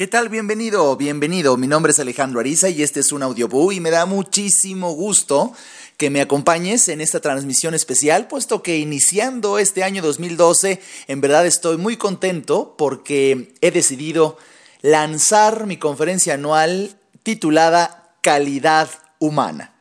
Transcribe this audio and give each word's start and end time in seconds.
¿Qué 0.00 0.06
tal? 0.06 0.30
Bienvenido, 0.30 0.96
bienvenido. 0.96 1.58
Mi 1.58 1.66
nombre 1.66 1.92
es 1.92 1.98
Alejandro 1.98 2.40
Ariza 2.40 2.70
y 2.70 2.82
este 2.82 3.00
es 3.00 3.12
un 3.12 3.22
audiobook 3.22 3.74
y 3.74 3.80
me 3.80 3.90
da 3.90 4.06
muchísimo 4.06 4.92
gusto 4.92 5.52
que 5.98 6.08
me 6.08 6.22
acompañes 6.22 6.88
en 6.88 7.02
esta 7.02 7.20
transmisión 7.20 7.74
especial, 7.74 8.26
puesto 8.26 8.62
que 8.62 8.78
iniciando 8.78 9.58
este 9.58 9.84
año 9.84 10.00
2012, 10.00 10.80
en 11.06 11.20
verdad 11.20 11.44
estoy 11.46 11.76
muy 11.76 11.98
contento 11.98 12.76
porque 12.78 13.52
he 13.60 13.70
decidido 13.72 14.38
lanzar 14.80 15.66
mi 15.66 15.76
conferencia 15.76 16.32
anual 16.32 16.96
titulada 17.22 18.14
Calidad 18.22 18.88
Humana. 19.18 19.74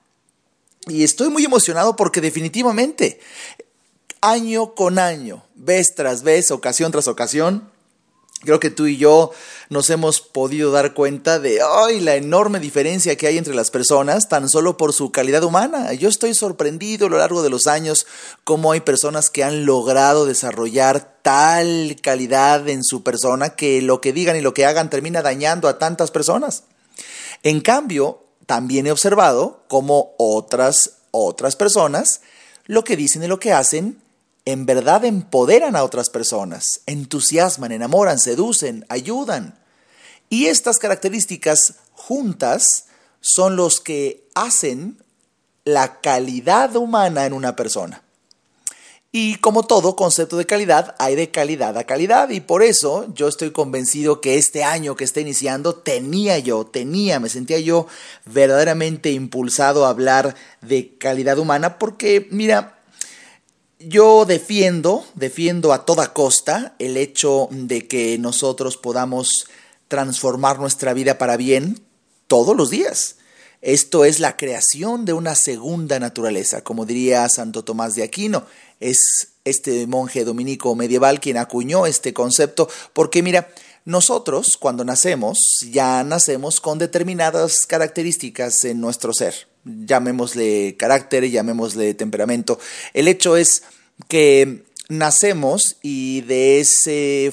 Y 0.90 1.06
estoy 1.06 1.30
muy 1.30 1.46
emocionado 1.46 1.96
porque 1.96 2.20
definitivamente, 2.20 3.22
año 4.20 4.76
con 4.76 5.00
año, 5.00 5.46
vez 5.56 5.96
tras 5.96 6.24
vez, 6.24 6.52
ocasión 6.52 6.92
tras 6.92 7.08
ocasión, 7.08 7.70
Creo 8.42 8.60
que 8.62 8.70
tú 8.70 8.88
y 8.88 8.96
yo 8.96 9.32
nos 9.70 9.90
hemos 9.90 10.22
podido 10.22 10.72
dar 10.72 10.94
cuenta 10.94 11.40
de 11.40 11.60
ay, 11.62 12.00
la 12.00 12.16
enorme 12.16 12.62
diferencia 12.62 13.18
que 13.18 13.28
hay 13.28 13.38
entre 13.38 13.54
las 13.54 13.70
personas 13.70 14.30
tan 14.30 14.48
solo 14.48 14.78
por 14.78 14.94
su 14.94 15.12
calidad 15.12 15.44
humana. 15.44 15.92
Yo 15.94 16.08
estoy 16.08 16.34
sorprendido 16.34 17.08
a 17.08 17.10
lo 17.10 17.18
largo 17.18 17.44
de 17.44 17.50
los 17.50 17.68
años 17.68 18.08
cómo 18.46 18.72
hay 18.72 18.80
personas 18.80 19.30
que 19.30 19.44
han 19.44 19.66
logrado 19.66 20.26
desarrollar 20.26 21.20
tal 21.22 21.98
calidad 22.02 22.70
en 22.70 22.86
su 22.86 23.04
persona 23.04 23.56
que 23.56 23.82
lo 23.82 24.00
que 24.00 24.14
digan 24.14 24.38
y 24.38 24.42
lo 24.42 24.54
que 24.54 24.66
hagan 24.66 24.90
termina 24.90 25.22
dañando 25.22 25.68
a 25.68 25.78
tantas 25.78 26.10
personas. 26.10 26.64
En 27.44 27.60
cambio, 27.60 28.24
también 28.46 28.88
he 28.88 28.92
observado 28.92 29.64
cómo 29.68 30.14
otras 30.18 30.94
otras 31.12 31.56
personas 31.56 32.22
lo 32.66 32.84
que 32.84 32.96
dicen 32.96 33.24
y 33.24 33.28
lo 33.28 33.40
que 33.40 33.52
hacen 33.52 34.00
en 34.52 34.66
verdad 34.66 35.06
empoderan 35.06 35.76
a 35.76 35.84
otras 35.84 36.10
personas, 36.10 36.82
entusiasman, 36.86 37.72
enamoran, 37.72 38.20
seducen, 38.20 38.86
ayudan. 38.90 39.60
Y 40.30 40.46
estas 40.46 40.78
características 40.78 41.76
juntas 41.94 42.86
son 43.22 43.56
los 43.56 43.82
que 43.82 44.28
hacen 44.36 45.04
la 45.66 46.00
calidad 46.02 46.76
humana 46.76 47.26
en 47.26 47.34
una 47.34 47.56
persona. 47.56 48.04
Y 49.12 49.36
como 49.36 49.64
todo 49.64 49.96
concepto 49.96 50.38
de 50.38 50.46
calidad, 50.46 50.96
hay 51.00 51.16
de 51.16 51.32
calidad 51.32 51.76
a 51.78 51.84
calidad. 51.84 52.30
Y 52.30 52.42
por 52.42 52.62
eso 52.62 53.08
yo 53.16 53.28
estoy 53.28 53.52
convencido 53.52 54.22
que 54.22 54.38
este 54.38 54.64
año 54.64 54.96
que 54.96 55.04
está 55.04 55.20
iniciando 55.20 55.74
tenía 55.74 56.38
yo, 56.38 56.66
tenía, 56.68 57.20
me 57.20 57.30
sentía 57.30 57.60
yo 57.60 57.88
verdaderamente 58.26 59.12
impulsado 59.12 59.86
a 59.86 59.90
hablar 59.90 60.36
de 60.62 60.96
calidad 60.98 61.40
humana 61.40 61.80
porque, 61.80 62.28
mira, 62.30 62.79
yo 63.80 64.26
defiendo, 64.26 65.06
defiendo 65.16 65.72
a 65.72 65.86
toda 65.86 66.14
costa 66.14 66.76
el 66.80 66.98
hecho 66.98 67.48
de 67.52 67.88
que 67.88 68.18
nosotros 68.18 68.78
podamos 68.78 69.48
transformar 69.88 70.60
nuestra 70.60 70.94
vida 70.94 71.18
para 71.18 71.38
bien 71.38 71.82
todos 72.28 72.56
los 72.56 72.70
días. 72.70 73.16
Esto 73.62 74.06
es 74.06 74.20
la 74.20 74.38
creación 74.38 75.06
de 75.06 75.14
una 75.14 75.36
segunda 75.36 76.00
naturaleza, 76.00 76.62
como 76.64 76.86
diría 76.86 77.28
Santo 77.30 77.64
Tomás 77.64 77.96
de 77.96 78.04
Aquino. 78.04 78.46
Es 78.80 79.00
este 79.44 79.88
monje 79.88 80.24
dominico 80.24 80.76
medieval 80.76 81.20
quien 81.20 81.38
acuñó 81.38 81.86
este 81.86 82.14
concepto, 82.14 82.70
porque 82.94 83.24
mira, 83.24 83.50
nosotros 83.86 84.58
cuando 84.58 84.84
nacemos 84.84 85.40
ya 85.72 86.04
nacemos 86.04 86.60
con 86.60 86.80
determinadas 86.80 87.66
características 87.66 88.64
en 88.66 88.82
nuestro 88.82 89.14
ser 89.14 89.50
llamémosle 89.66 90.76
carácter, 90.78 91.30
llamémosle 91.30 91.94
temperamento. 91.94 92.60
El 92.94 93.08
hecho 93.08 93.38
es 93.38 93.64
que 94.08 94.64
nacemos 94.88 95.78
y 95.82 96.22
de 96.22 96.60
ese 96.60 97.32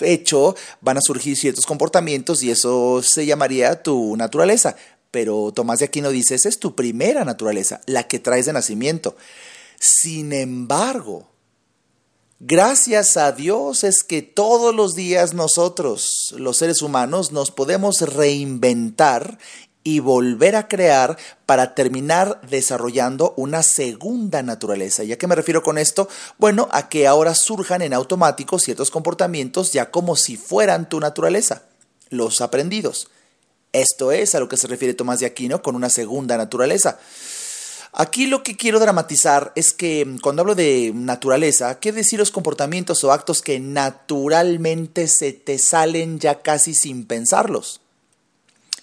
hecho 0.00 0.56
van 0.80 0.98
a 0.98 1.02
surgir 1.02 1.36
ciertos 1.36 1.66
comportamientos 1.66 2.42
y 2.42 2.50
eso 2.50 3.02
se 3.02 3.26
llamaría 3.26 3.82
tu 3.82 4.16
naturaleza. 4.16 4.76
Pero 5.10 5.52
Tomás 5.52 5.78
de 5.78 5.84
Aquino 5.84 6.10
dice, 6.10 6.34
esa 6.34 6.48
es 6.48 6.58
tu 6.58 6.74
primera 6.74 7.24
naturaleza, 7.24 7.80
la 7.86 8.08
que 8.08 8.18
traes 8.18 8.46
de 8.46 8.52
nacimiento. 8.52 9.16
Sin 9.78 10.32
embargo, 10.32 11.28
gracias 12.46 13.16
a 13.16 13.32
Dios 13.32 13.84
es 13.84 14.02
que 14.02 14.22
todos 14.22 14.74
los 14.74 14.94
días 14.94 15.34
nosotros, 15.34 16.34
los 16.36 16.58
seres 16.58 16.82
humanos, 16.82 17.32
nos 17.32 17.50
podemos 17.50 18.00
reinventar 18.02 19.38
y 19.82 20.00
volver 20.00 20.56
a 20.56 20.68
crear 20.68 21.18
para 21.46 21.74
terminar 21.74 22.40
desarrollando 22.48 23.34
una 23.36 23.62
segunda 23.62 24.42
naturaleza. 24.42 25.04
¿Y 25.04 25.12
a 25.12 25.18
qué 25.18 25.26
me 25.26 25.34
refiero 25.34 25.62
con 25.62 25.76
esto? 25.78 26.08
Bueno, 26.38 26.68
a 26.72 26.88
que 26.88 27.06
ahora 27.06 27.34
surjan 27.34 27.82
en 27.82 27.92
automático 27.92 28.58
ciertos 28.58 28.90
comportamientos 28.90 29.72
ya 29.72 29.90
como 29.90 30.16
si 30.16 30.36
fueran 30.36 30.88
tu 30.88 31.00
naturaleza, 31.00 31.62
los 32.08 32.40
aprendidos. 32.40 33.08
Esto 33.72 34.12
es 34.12 34.34
a 34.34 34.40
lo 34.40 34.48
que 34.48 34.56
se 34.56 34.68
refiere 34.68 34.94
Tomás 34.94 35.18
de 35.18 35.26
Aquino 35.26 35.60
con 35.60 35.74
una 35.74 35.90
segunda 35.90 36.36
naturaleza. 36.36 36.98
Aquí 37.96 38.26
lo 38.26 38.42
que 38.42 38.56
quiero 38.56 38.80
dramatizar 38.80 39.52
es 39.54 39.72
que 39.72 40.16
cuando 40.20 40.42
hablo 40.42 40.56
de 40.56 40.90
naturaleza, 40.92 41.78
¿qué 41.78 41.92
decir 41.92 42.18
los 42.18 42.32
comportamientos 42.32 43.04
o 43.04 43.12
actos 43.12 43.40
que 43.40 43.60
naturalmente 43.60 45.06
se 45.06 45.32
te 45.32 45.58
salen 45.58 46.18
ya 46.18 46.42
casi 46.42 46.74
sin 46.74 47.06
pensarlos? 47.06 47.80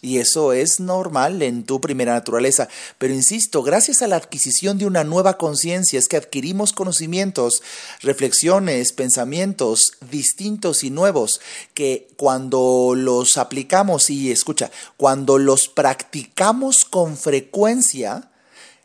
y 0.02 0.18
eso 0.18 0.52
es 0.52 0.80
normal 0.80 1.42
en 1.44 1.64
tu 1.64 1.80
primera 1.80 2.14
naturaleza. 2.14 2.68
Pero 2.98 3.14
insisto, 3.14 3.62
gracias 3.62 4.02
a 4.02 4.08
la 4.08 4.16
adquisición 4.16 4.78
de 4.78 4.88
una 4.88 5.04
nueva 5.04 5.38
conciencia 5.38 6.00
es 6.00 6.08
que 6.08 6.18
adquirimos 6.18 6.74
conocimientos, 6.74 7.62
reflexiones, 8.02 8.94
pensamientos 8.94 9.92
distintos 10.10 10.84
y 10.84 10.90
nuevos 10.90 11.40
que 11.76 12.08
cuando 12.18 12.94
los 12.96 13.38
aplicamos 13.38 14.10
y 14.10 14.32
escucha, 14.32 14.72
cuando 14.98 15.38
los 15.38 15.68
practicamos 15.68 16.84
con 16.84 17.16
frecuencia, 17.16 18.31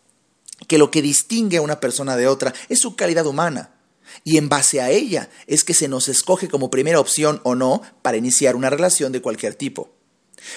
que 0.67 0.79
lo 0.79 0.91
que 0.91 1.03
distingue 1.03 1.59
a 1.59 1.63
una 1.63 1.81
persona 1.81 2.17
de 2.17 2.27
otra 2.27 2.55
es 2.69 2.81
su 2.81 2.97
calidad 2.97 3.27
humana. 3.27 3.71
Y 4.23 4.37
en 4.37 4.49
base 4.49 4.81
a 4.81 4.91
ella 4.91 5.31
es 5.47 5.65
que 5.65 5.75
se 5.75 5.89
nos 5.89 6.09
escoge 6.09 6.49
como 6.49 6.71
primera 6.71 7.01
opción 7.01 7.41
o 7.43 7.55
no 7.55 7.83
para 8.03 8.17
iniciar 8.17 8.55
una 8.55 8.71
relación 8.71 9.13
de 9.13 9.23
cualquier 9.23 9.55
tipo. 9.55 9.94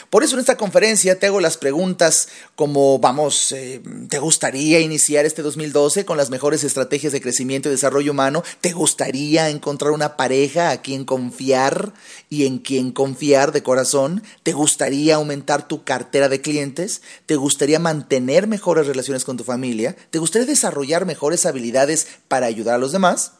Por 0.09 0.23
eso 0.23 0.35
en 0.35 0.41
esta 0.41 0.57
conferencia 0.57 1.19
te 1.19 1.27
hago 1.27 1.39
las 1.39 1.57
preguntas 1.57 2.29
como, 2.55 2.99
vamos, 2.99 3.51
eh, 3.51 3.81
¿te 4.09 4.19
gustaría 4.19 4.79
iniciar 4.79 5.25
este 5.25 5.41
2012 5.41 6.05
con 6.05 6.17
las 6.17 6.29
mejores 6.29 6.63
estrategias 6.63 7.13
de 7.13 7.21
crecimiento 7.21 7.69
y 7.69 7.71
desarrollo 7.71 8.11
humano? 8.11 8.43
¿Te 8.61 8.71
gustaría 8.71 9.49
encontrar 9.49 9.91
una 9.91 10.17
pareja 10.17 10.71
a 10.71 10.81
quien 10.81 11.05
confiar 11.05 11.93
y 12.29 12.45
en 12.45 12.59
quien 12.59 12.91
confiar 12.91 13.51
de 13.51 13.63
corazón? 13.63 14.23
¿Te 14.43 14.53
gustaría 14.53 15.15
aumentar 15.15 15.67
tu 15.67 15.83
cartera 15.83 16.29
de 16.29 16.41
clientes? 16.41 17.01
¿Te 17.25 17.35
gustaría 17.35 17.79
mantener 17.79 18.47
mejores 18.47 18.87
relaciones 18.87 19.23
con 19.23 19.37
tu 19.37 19.43
familia? 19.43 19.95
¿Te 20.09 20.19
gustaría 20.19 20.47
desarrollar 20.47 21.05
mejores 21.05 21.45
habilidades 21.45 22.07
para 22.27 22.45
ayudar 22.47 22.75
a 22.75 22.79
los 22.79 22.91
demás? 22.91 23.33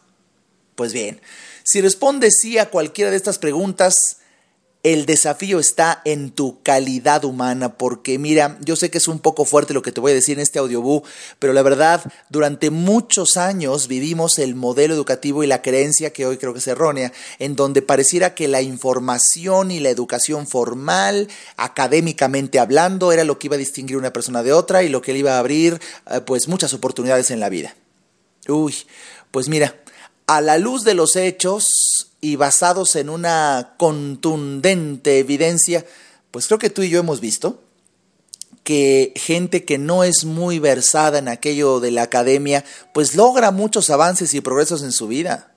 Pues 0.75 0.94
bien, 0.94 1.21
si 1.63 1.81
respondes 1.81 2.38
sí 2.39 2.59
a 2.59 2.69
cualquiera 2.69 3.11
de 3.11 3.17
estas 3.17 3.39
preguntas, 3.39 4.17
el 4.93 5.05
desafío 5.05 5.59
está 5.59 6.01
en 6.05 6.31
tu 6.31 6.61
calidad 6.63 7.25
humana, 7.25 7.77
porque 7.77 8.17
mira, 8.17 8.57
yo 8.61 8.77
sé 8.77 8.89
que 8.89 8.99
es 8.99 9.09
un 9.09 9.19
poco 9.19 9.43
fuerte 9.43 9.73
lo 9.73 9.81
que 9.81 9.91
te 9.91 9.99
voy 9.99 10.13
a 10.13 10.15
decir 10.15 10.37
en 10.37 10.43
este 10.43 10.59
audiobú, 10.59 11.03
pero 11.39 11.51
la 11.51 11.61
verdad, 11.61 12.01
durante 12.29 12.69
muchos 12.69 13.35
años 13.35 13.89
vivimos 13.89 14.39
el 14.39 14.55
modelo 14.55 14.93
educativo 14.93 15.43
y 15.43 15.47
la 15.47 15.61
creencia 15.61 16.13
que 16.13 16.25
hoy 16.25 16.37
creo 16.37 16.53
que 16.53 16.59
es 16.59 16.67
errónea, 16.67 17.11
en 17.37 17.57
donde 17.57 17.81
pareciera 17.81 18.33
que 18.33 18.47
la 18.47 18.61
información 18.61 19.71
y 19.71 19.81
la 19.81 19.89
educación 19.89 20.47
formal, 20.47 21.27
académicamente 21.57 22.57
hablando, 22.57 23.11
era 23.11 23.25
lo 23.25 23.37
que 23.39 23.47
iba 23.47 23.55
a 23.55 23.59
distinguir 23.59 23.97
una 23.97 24.13
persona 24.13 24.41
de 24.41 24.53
otra 24.53 24.83
y 24.83 24.89
lo 24.89 25.01
que 25.01 25.11
le 25.11 25.19
iba 25.19 25.35
a 25.35 25.39
abrir 25.39 25.81
eh, 26.09 26.21
pues 26.21 26.47
muchas 26.47 26.73
oportunidades 26.73 27.29
en 27.29 27.41
la 27.41 27.49
vida. 27.49 27.75
Uy, 28.47 28.73
pues 29.31 29.49
mira, 29.49 29.75
a 30.27 30.39
la 30.39 30.57
luz 30.57 30.85
de 30.85 30.93
los 30.93 31.17
hechos 31.17 32.06
y 32.21 32.35
basados 32.35 32.95
en 32.95 33.09
una 33.09 33.75
contundente 33.77 35.19
evidencia, 35.19 35.85
pues 36.31 36.47
creo 36.47 36.59
que 36.59 36.69
tú 36.69 36.81
y 36.83 36.89
yo 36.89 36.99
hemos 36.99 37.19
visto 37.19 37.61
que 38.67 39.13
gente 39.15 39.63
que 39.63 39.77
no 39.77 40.03
es 40.03 40.25
muy 40.25 40.59
versada 40.59 41.19
en 41.19 41.29
aquello 41.29 41.79
de 41.79 41.89
la 41.89 42.03
academia, 42.03 42.65
pues 42.93 43.15
logra 43.15 43.51
muchos 43.51 43.89
avances 43.89 44.33
y 44.33 44.41
progresos 44.41 44.83
en 44.83 44.91
su 44.91 45.07
vida. 45.07 45.53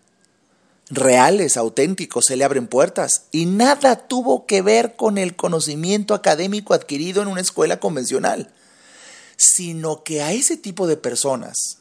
Reales, 0.91 1.57
auténticos, 1.57 2.27
se 2.27 2.37
le 2.37 2.45
abren 2.45 2.69
puertas. 2.69 3.25
Y 3.33 3.47
nada 3.47 4.07
tuvo 4.07 4.47
que 4.47 4.63
ver 4.63 4.95
con 4.95 5.19
el 5.19 5.35
conocimiento 5.35 6.15
académico 6.15 6.73
adquirido 6.73 7.21
en 7.21 7.27
una 7.27 7.41
escuela 7.41 7.81
convencional, 7.81 8.53
sino 9.37 10.05
que 10.05 10.23
a 10.23 10.33
ese 10.33 10.57
tipo 10.57 10.87
de 10.87 10.97
personas, 10.97 11.80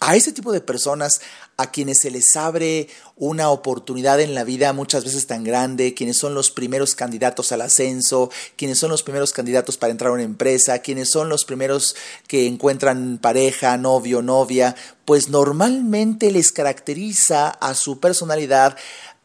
a 0.00 0.16
ese 0.16 0.32
tipo 0.32 0.50
de 0.50 0.62
personas 0.62 1.20
a 1.58 1.70
quienes 1.70 1.98
se 1.98 2.10
les 2.10 2.34
abre 2.34 2.88
una 3.16 3.50
oportunidad 3.50 4.18
en 4.18 4.34
la 4.34 4.44
vida 4.44 4.72
muchas 4.72 5.04
veces 5.04 5.26
tan 5.26 5.44
grande, 5.44 5.92
quienes 5.92 6.16
son 6.16 6.34
los 6.34 6.50
primeros 6.50 6.94
candidatos 6.94 7.52
al 7.52 7.60
ascenso, 7.60 8.30
quienes 8.56 8.78
son 8.78 8.90
los 8.90 9.02
primeros 9.02 9.32
candidatos 9.32 9.76
para 9.76 9.90
entrar 9.90 10.10
a 10.10 10.14
una 10.14 10.22
empresa, 10.22 10.78
quienes 10.78 11.10
son 11.10 11.28
los 11.28 11.44
primeros 11.44 11.96
que 12.26 12.46
encuentran 12.46 13.18
pareja, 13.18 13.76
novio, 13.76 14.22
novia, 14.22 14.74
pues 15.04 15.28
normalmente 15.28 16.30
les 16.30 16.50
caracteriza 16.50 17.50
a 17.50 17.74
su 17.74 18.00
personalidad 18.00 18.78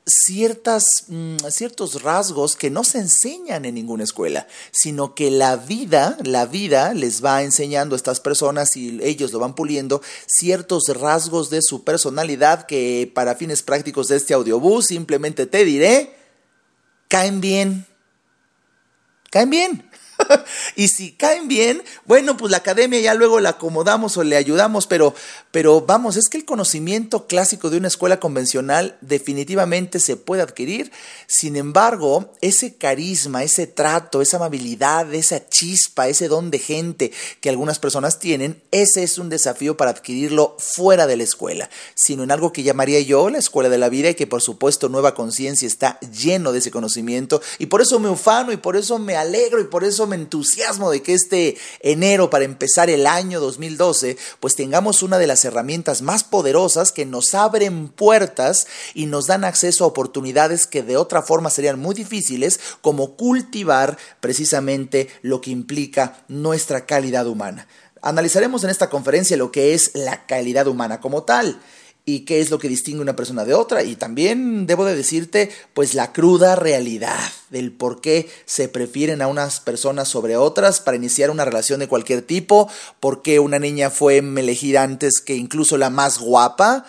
ciertas, 0.06 1.06
mm, 1.08 1.38
ciertos 1.50 2.04
rasgos 2.04 2.56
que 2.56 2.70
no 2.70 2.84
se 2.84 3.00
enseñan 3.00 3.66
en 3.66 3.76
ninguna 3.76 4.04
escuela, 4.04 4.48
sino 4.72 5.16
que 5.16 5.32
la 5.32 5.56
vida, 5.56 6.18
la 6.24 6.46
vida 6.46 6.94
les 6.94 7.24
va 7.24 7.42
enseñando 7.42 7.96
a 7.96 7.98
estas 7.98 8.20
personas 8.20 8.76
y 8.76 9.00
ellos 9.02 9.34
lo 9.34 9.40
van 9.40 9.56
puliendo 9.56 10.02
ciertos 10.28 10.84
rasgos 10.90 11.50
de 11.50 11.62
su 11.62 11.84
personalidad 11.84 12.68
que 12.68 13.12
para 13.14 13.36
fines 13.36 13.64
prácticos 13.64 14.08
de 14.08 14.18
este 14.18 14.36
audiobús 14.36 14.86
simplemente 14.86 15.48
te 15.48 15.66
diré, 15.66 16.16
caen 17.08 17.42
bien, 17.42 17.88
caen 19.32 19.50
bien. 19.50 19.90
y 20.76 20.88
si 20.88 21.12
caen 21.14 21.48
bien, 21.48 21.84
bueno, 22.06 22.38
pues 22.38 22.52
la 22.52 22.58
academia 22.58 23.00
ya 23.00 23.14
luego 23.14 23.40
la 23.40 23.52
acomodamos 23.52 24.18
o 24.18 24.24
le 24.24 24.36
ayudamos, 24.36 24.88
pero, 24.88 25.14
pero 25.52 25.82
vamos, 25.82 26.18
es 26.18 26.30
que 26.30 26.38
el 26.38 26.46
conocimiento 26.46 27.28
clásico 27.28 27.70
de 27.70 27.78
una 27.78 27.88
escuela 27.88 28.20
convencional 28.20 28.98
definitivamente 29.02 30.00
se 30.00 30.18
puede 30.18 30.42
adquirir. 30.42 30.92
Sin 31.28 31.56
embargo, 31.56 32.34
ese 32.42 32.76
carisma, 32.76 33.44
ese 33.44 33.68
trato, 33.68 34.22
esa 34.22 34.38
amabilidad, 34.38 35.14
esa 35.14 35.48
chispa, 35.48 36.08
ese 36.08 36.28
don 36.28 36.52
de 36.52 36.60
gente 36.60 37.12
que 37.42 37.50
algunas 37.50 37.80
personas 37.80 38.20
tienen, 38.20 38.62
ese 38.72 39.04
es 39.04 39.18
un 39.18 39.30
desafío 39.30 39.78
para 39.78 39.92
adquirirlo 39.92 40.56
fuera 40.60 41.08
de 41.08 41.18
la 41.18 41.24
escuela, 41.24 41.70
sino 41.96 42.24
en 42.24 42.32
algo 42.32 42.52
que 42.52 42.64
llamaría 42.64 43.00
yo 43.02 43.30
la 43.30 43.38
escuela 43.38 43.70
de 43.70 43.78
la 43.78 43.90
vida 43.90 44.10
y 44.10 44.16
que 44.16 44.28
por 44.28 44.42
supuesto 44.42 44.90
Nueva 44.90 45.14
Conciencia 45.14 45.68
está 45.68 46.00
lleno 46.00 46.52
de 46.52 46.60
ese 46.60 46.72
conocimiento 46.72 47.42
y 47.60 47.68
por 47.68 47.82
eso 47.82 48.00
me 48.00 48.10
ufano 48.10 48.52
y 48.52 48.58
por 48.58 48.76
eso 48.76 49.00
me 49.00 49.16
alegro 49.16 49.60
y 49.62 49.66
por 49.66 49.84
eso 49.84 50.08
me 50.08 50.15
entusiasmo 50.16 50.90
de 50.90 51.04
que 51.04 51.14
este 51.14 51.58
enero, 51.82 52.32
para 52.32 52.46
empezar 52.46 52.90
el 52.90 53.06
año 53.06 53.40
2012, 53.40 54.18
pues 54.40 54.56
tengamos 54.56 55.04
una 55.04 55.20
de 55.20 55.28
las 55.28 55.46
herramientas 55.46 56.02
más 56.02 56.24
poderosas 56.24 56.92
que 56.92 57.06
nos 57.06 57.36
abren 57.36 57.90
puertas 57.90 58.66
y 58.96 59.06
nos 59.06 59.28
dan 59.28 59.44
acceso 59.44 59.84
a 59.84 59.88
oportunidades 59.88 60.66
que 60.66 60.82
de 60.82 60.98
otra 60.98 61.22
forma 61.22 61.50
serían 61.50 61.80
muy 61.80 61.94
difíciles, 61.94 62.60
como 62.82 63.16
cultivar 63.16 63.98
precisamente 64.20 65.10
lo 65.22 65.42
que 65.42 65.52
implica 65.52 66.24
nuestra 66.28 66.86
calidad 66.88 67.28
humana. 67.28 67.68
Analizaremos 68.02 68.64
en 68.64 68.70
esta 68.70 68.90
conferencia 68.90 69.38
lo 69.38 69.52
que 69.52 69.74
es 69.74 69.92
la 69.94 70.26
calidad 70.26 70.68
humana 70.68 71.00
como 71.00 71.24
tal 71.24 71.60
y 72.06 72.20
qué 72.20 72.40
es 72.40 72.52
lo 72.52 72.60
que 72.60 72.70
distingue 72.70 73.02
una 73.02 73.16
persona 73.16 73.46
de 73.46 73.56
otra. 73.56 73.84
Y 73.84 73.96
también 73.96 74.68
debo 74.68 74.86
de 74.86 74.96
decirte, 74.96 75.50
pues 75.74 75.96
la 75.96 76.14
cruda 76.14 76.56
realidad 76.56 77.20
del 77.50 77.72
por 77.72 78.00
qué 78.00 78.30
se 78.46 78.70
prefieren 78.70 79.22
a 79.22 79.28
unas 79.28 79.60
personas 79.60 80.08
sobre 80.08 80.38
otras 80.38 80.82
para 80.82 80.98
iniciar 80.98 81.32
una 81.32 81.46
relación 81.46 81.80
de 81.80 81.88
cualquier 81.88 82.22
tipo, 82.22 82.70
por 83.00 83.24
qué 83.24 83.40
una 83.40 83.58
niña 83.58 83.90
fue 83.90 84.18
elegida 84.18 84.84
antes 84.84 85.20
que 85.20 85.36
incluso 85.36 85.78
la 85.78 85.90
más 85.90 86.20
guapa, 86.20 86.86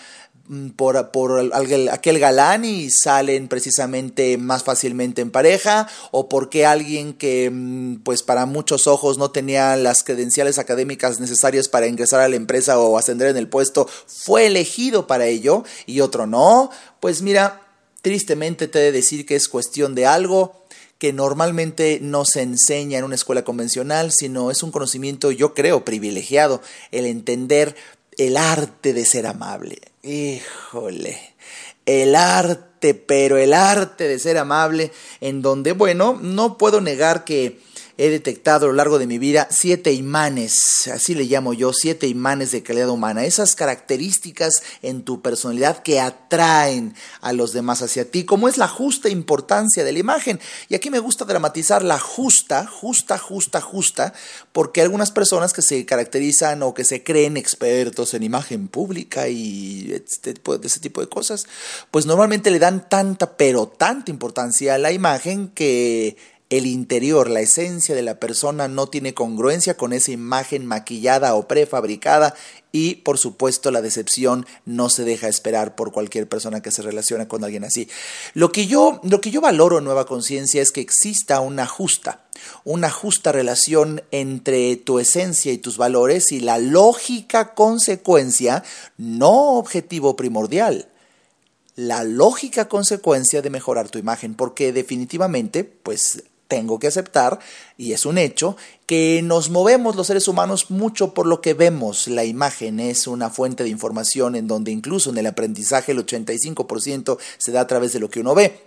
por, 0.76 1.10
por 1.10 1.50
aquel 1.54 2.18
galán 2.18 2.64
y 2.64 2.90
salen 2.90 3.48
precisamente 3.48 4.38
más 4.38 4.64
fácilmente 4.64 5.22
en 5.22 5.30
pareja 5.30 5.88
o 6.10 6.28
porque 6.28 6.66
alguien 6.66 7.14
que 7.14 7.50
mm, 7.50 8.02
pues 8.02 8.22
para 8.22 8.46
muchos 8.46 8.86
ojos 8.86 9.18
no 9.18 9.30
tenía 9.30 9.76
las 9.76 10.04
credenciales 10.04 10.58
académicas 10.58 11.20
necesarias 11.20 11.68
para 11.68 11.86
ingresar 11.86 12.20
a 12.20 12.28
la 12.28 12.36
empresa 12.36 12.78
o 12.78 12.98
ascender 12.98 13.28
en 13.28 13.36
el 13.36 13.48
puesto 13.48 13.88
fue 14.06 14.46
elegido 14.46 15.06
para 15.06 15.26
ello 15.26 15.64
y 15.86 16.00
otro 16.00 16.26
no, 16.26 16.70
pues 17.00 17.22
mira, 17.22 17.62
tristemente 18.02 18.68
te 18.68 18.78
he 18.78 18.82
de 18.82 18.92
decir 18.92 19.26
que 19.26 19.36
es 19.36 19.48
cuestión 19.48 19.94
de 19.94 20.06
algo 20.06 20.66
que 20.98 21.12
normalmente 21.12 21.98
no 22.00 22.24
se 22.24 22.42
enseña 22.42 22.98
en 22.98 23.04
una 23.04 23.16
escuela 23.16 23.44
convencional, 23.44 24.12
sino 24.12 24.50
es 24.50 24.62
un 24.62 24.70
conocimiento, 24.70 25.30
yo 25.30 25.52
creo, 25.52 25.84
privilegiado, 25.84 26.62
el 26.90 27.04
entender 27.04 27.76
el 28.16 28.36
arte 28.36 28.92
de 28.92 29.04
ser 29.04 29.26
amable. 29.26 29.80
Híjole, 30.02 31.34
el 31.84 32.14
arte, 32.14 32.94
pero 32.94 33.36
el 33.38 33.52
arte 33.52 34.08
de 34.08 34.18
ser 34.18 34.38
amable, 34.38 34.92
en 35.20 35.42
donde, 35.42 35.72
bueno, 35.72 36.18
no 36.20 36.58
puedo 36.58 36.80
negar 36.80 37.24
que 37.24 37.60
he 37.98 38.10
detectado 38.10 38.66
a 38.66 38.68
lo 38.68 38.74
largo 38.74 38.98
de 38.98 39.06
mi 39.06 39.18
vida 39.18 39.48
siete 39.50 39.92
imanes, 39.92 40.88
así 40.88 41.14
le 41.14 41.24
llamo 41.24 41.54
yo, 41.54 41.72
siete 41.72 42.06
imanes 42.06 42.50
de 42.50 42.62
calidad 42.62 42.90
humana, 42.90 43.24
esas 43.24 43.54
características 43.54 44.62
en 44.82 45.02
tu 45.02 45.22
personalidad 45.22 45.82
que 45.82 46.00
atraen 46.00 46.94
a 47.20 47.32
los 47.32 47.52
demás 47.52 47.82
hacia 47.82 48.10
ti, 48.10 48.24
como 48.24 48.48
es 48.48 48.58
la 48.58 48.68
justa 48.68 49.08
importancia 49.08 49.84
de 49.84 49.92
la 49.92 49.98
imagen. 49.98 50.40
Y 50.68 50.74
aquí 50.74 50.90
me 50.90 50.98
gusta 50.98 51.24
dramatizar 51.24 51.82
la 51.82 51.98
justa, 51.98 52.66
justa, 52.66 53.18
justa, 53.18 53.60
justa, 53.60 54.12
porque 54.52 54.82
algunas 54.82 55.10
personas 55.10 55.52
que 55.52 55.62
se 55.62 55.86
caracterizan 55.86 56.62
o 56.62 56.74
que 56.74 56.84
se 56.84 57.02
creen 57.02 57.36
expertos 57.36 58.12
en 58.14 58.22
imagen 58.22 58.68
pública 58.68 59.28
y 59.28 59.92
este, 59.92 60.34
ese 60.62 60.80
tipo 60.80 61.00
de 61.00 61.08
cosas, 61.08 61.46
pues 61.90 62.04
normalmente 62.04 62.50
le 62.50 62.58
dan 62.58 62.88
tanta, 62.88 63.36
pero 63.36 63.68
tanta 63.68 64.10
importancia 64.10 64.74
a 64.74 64.78
la 64.78 64.92
imagen 64.92 65.48
que 65.48 66.16
el 66.48 66.66
interior, 66.66 67.28
la 67.28 67.40
esencia 67.40 67.94
de 67.96 68.02
la 68.02 68.20
persona 68.20 68.68
no 68.68 68.86
tiene 68.86 69.14
congruencia 69.14 69.76
con 69.76 69.92
esa 69.92 70.12
imagen 70.12 70.64
maquillada 70.64 71.34
o 71.34 71.48
prefabricada 71.48 72.34
y 72.70 72.96
por 72.96 73.18
supuesto 73.18 73.72
la 73.72 73.82
decepción 73.82 74.46
no 74.64 74.88
se 74.88 75.04
deja 75.04 75.26
esperar 75.26 75.74
por 75.74 75.90
cualquier 75.90 76.28
persona 76.28 76.60
que 76.62 76.70
se 76.70 76.82
relaciona 76.82 77.26
con 77.26 77.42
alguien 77.42 77.64
así. 77.64 77.88
Lo 78.34 78.52
que 78.52 78.68
yo, 78.68 79.00
lo 79.02 79.20
que 79.20 79.32
yo 79.32 79.40
valoro 79.40 79.78
en 79.78 79.84
Nueva 79.84 80.06
Conciencia 80.06 80.62
es 80.62 80.70
que 80.70 80.82
exista 80.82 81.40
una 81.40 81.66
justa, 81.66 82.26
una 82.62 82.90
justa 82.90 83.32
relación 83.32 84.02
entre 84.12 84.76
tu 84.76 85.00
esencia 85.00 85.52
y 85.52 85.58
tus 85.58 85.78
valores 85.78 86.30
y 86.30 86.38
la 86.38 86.58
lógica 86.58 87.54
consecuencia, 87.54 88.62
no 88.98 89.54
objetivo 89.54 90.14
primordial 90.14 90.88
la 91.76 92.04
lógica 92.04 92.68
consecuencia 92.68 93.42
de 93.42 93.50
mejorar 93.50 93.90
tu 93.90 93.98
imagen, 93.98 94.34
porque 94.34 94.72
definitivamente, 94.72 95.62
pues 95.62 96.22
tengo 96.48 96.78
que 96.78 96.86
aceptar, 96.86 97.38
y 97.76 97.92
es 97.92 98.06
un 98.06 98.18
hecho, 98.18 98.56
que 98.86 99.20
nos 99.22 99.50
movemos 99.50 99.96
los 99.96 100.06
seres 100.06 100.28
humanos 100.28 100.70
mucho 100.70 101.12
por 101.12 101.26
lo 101.26 101.40
que 101.40 101.54
vemos. 101.54 102.06
La 102.06 102.24
imagen 102.24 102.78
es 102.78 103.08
una 103.08 103.30
fuente 103.30 103.64
de 103.64 103.68
información 103.68 104.36
en 104.36 104.46
donde 104.46 104.70
incluso 104.70 105.10
en 105.10 105.18
el 105.18 105.26
aprendizaje 105.26 105.92
el 105.92 106.06
85% 106.06 107.18
se 107.36 107.52
da 107.52 107.62
a 107.62 107.66
través 107.66 107.92
de 107.92 108.00
lo 108.00 108.08
que 108.08 108.20
uno 108.20 108.34
ve. 108.34 108.62